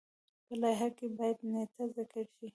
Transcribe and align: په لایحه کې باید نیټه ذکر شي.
په 0.45 0.53
لایحه 0.61 0.89
کې 0.97 1.07
باید 1.17 1.37
نیټه 1.51 1.83
ذکر 1.95 2.25
شي. 2.35 2.47